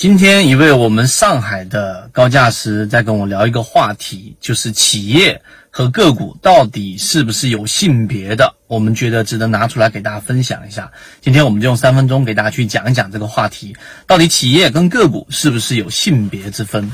[0.00, 8.54] 今天一位我们上海的高价师在跟我聊一个话题，就是企业和个股到底是不是有性别的？
[8.66, 10.90] 我们觉得值得拿出来给大家分享一下。
[11.20, 13.76] 今天我们就用三分钟给大家去讲一讲这个话题，
[14.06, 16.90] 到底企业跟个股是不是有性别之分？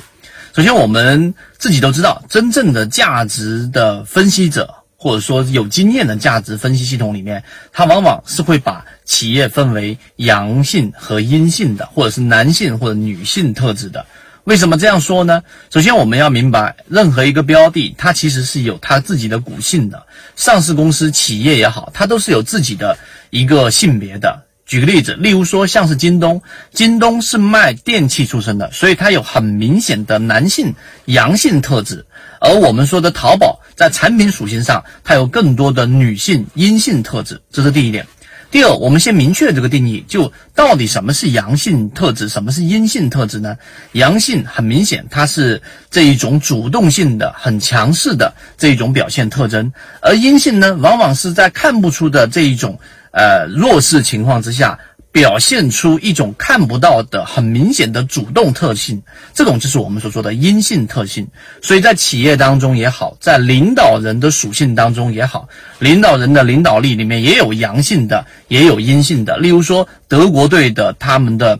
[0.52, 4.75] 首先，我们自己都知道，真正的价值的分析者。
[4.96, 14.06] 或者说有经验的价值分析系统里面，它往往是会把企业分为阳性和阴性的，或者是男性或者女性特质的。
[14.44, 15.42] 为什么这样说呢？
[15.70, 20.06] 首先我们要明白，任何一个标的，它其实是有它自己的股性的。
[20.36, 22.96] 上市公司、企业也好，它都是有自己的
[23.30, 24.45] 一个性别的。
[24.66, 32.04] 举个例子，例如说像是京东，京东是卖电器出身的，所以它有很明显的男性阳性特质。
[32.40, 38.08] 而我们说的淘宝，在产品属性上，它有更多的女性阴性特质，这是第一点。
[38.50, 43.56] 第二，我们先明确这个定义，就到底什么是阳性特质，什么是阴性特质呢？
[43.92, 52.80] 阳性很明显，它是这一种主动性的、很强势的这一种表现特征，而阴性呢，往往是在看不出的这一种。
[53.16, 54.78] 呃，弱势情况之下，
[55.10, 61.28] 表现出一种看不到的很明显的主动特性，这种就是我们所说的阴性特性。
[61.62, 69.38] 所以在企业当中也好，在领导人的属性当中也好，领导人的领导力里面也有阳性的，也有阴性的。
[69.38, 71.58] 例如说，德国队的他们的。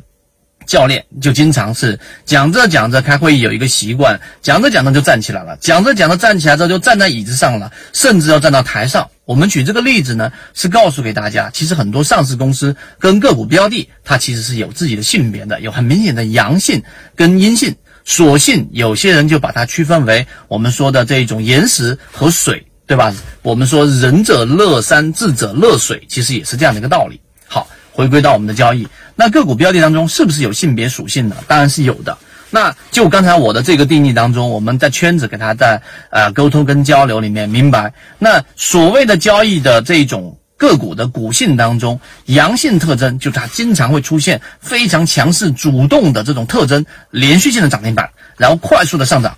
[0.66, 9.08] 教练就经常是讲着讲着开会有一个习惯，讲着讲着就站起来了，讲着讲着站起来之后就站在椅子上了，甚至要站到台上。
[9.26, 16.82] 我们举这个例子呢，是告诉给大家，其实很多上市公司跟个股标的，它其实是有自己的性别的，有很明显的阳性
[17.14, 17.76] 跟阴性。
[18.04, 23.14] 所幸有些人就把它区分为我们说的这种岩石和水，对吧？
[23.42, 27.20] 我们说仁者乐山，智者乐水，其实也是这样的一个道理。
[27.46, 27.68] 好。
[27.92, 31.36] 回归到我们的交易，那个股标的当中是不是有性别属性呢？
[31.48, 32.18] 当然是有的。
[32.50, 49.36] 那就刚才我的这个定义当中，我们在圈子给他在呃沟通跟交流里面明白，那所谓的交易的这种个股的股性当中，阳性特征就是它经常会出现非常强势主动的这种特征，连续性的涨停板，然后快速的上涨。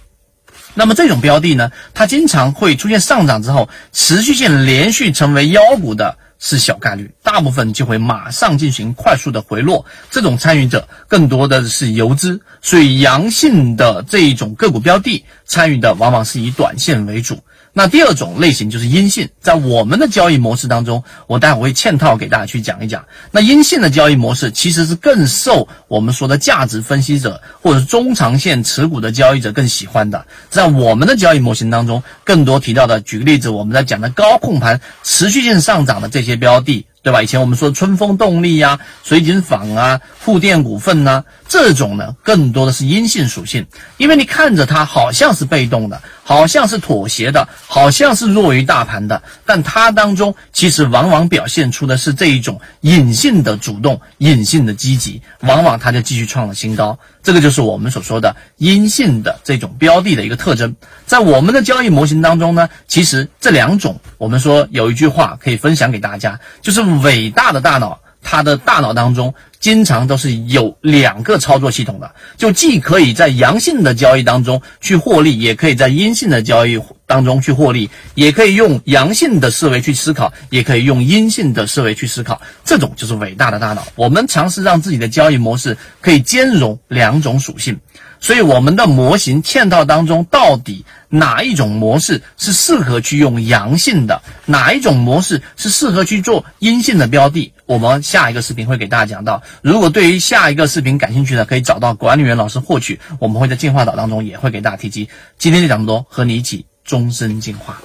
[0.75, 6.19] 那么这种标的呢，它经常会出现上涨之后，持续性连续成为妖股的。
[6.39, 9.85] 是小概率，大部分就会马上进行快速的回落。
[10.11, 17.41] 这种参与者更多的是游资，所以阳性的这一种个股标的参与的往往是以短线为主。
[17.79, 23.05] 那第二种类型就是阴性，在我们的交易模式当中，我待会会嵌套给大家去讲一讲。
[23.31, 30.27] 那阴性的交易模式其实是更受我们说的价值分析者或者中长线持股的交易者更喜欢的。
[30.51, 36.87] 在我们的交易模型当中，更多提到的，举个例子，我们在讲的高控盘持续性上涨的这些标的。
[37.03, 37.23] 对吧？
[37.23, 43.67] 以前我们说春风动力呀、水井坊啊、沪电股份呐，这种呢更多的是阴性属性，
[43.97, 56.99] 因为你看着它好像是被动的，好像是妥协的，好像是弱于大盘的，但它当中其实往往表现出的是这一种隐性的主动、隐性的积极，往往它就继续创了新高。
[57.29, 60.75] 这个就是我们所说的阴性的这种标的的一个特征。
[61.05, 66.89] 在我们的交易模型当中呢，其实这两种，我们说有一句话可以分享给大家，就是。
[66.89, 82.41] 伟大的大脑，它的大脑当中经常都是有两个操作系统的，就既可以在阳性的交易当中去获利，也可以在阴性的交易当中去获利，也可以用阳性的思维去思考，也可以用阴性的思维去思考。
[82.65, 83.89] 这种就是伟大的大脑。
[83.97, 87.81] 我们尝试让自己的交易模式可以兼容两种属性。
[88.21, 97.53] 所以我们的模型嵌套当中，到底哪一种模式是适合去用阳性的，哪一种模式是适合去做阴性的标的？
[97.65, 99.43] 我们下一个视频会给大家讲到。
[99.63, 102.99] 如果对于下一个视频感兴趣的，可以找到管理员老师获取。
[103.21, 105.09] 我们会在进化岛当中也会给大家提及。
[105.39, 107.79] 今天就讲这么多，和你一起终身进化。